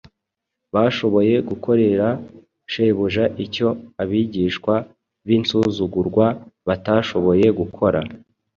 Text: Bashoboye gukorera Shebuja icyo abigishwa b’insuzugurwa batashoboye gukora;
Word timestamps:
Bashoboye 0.73 1.33
gukorera 1.49 2.07
Shebuja 2.71 3.25
icyo 3.45 3.67
abigishwa 4.01 4.73
b’insuzugurwa 5.27 6.25
batashoboye 6.67 7.47
gukora; 7.59 7.99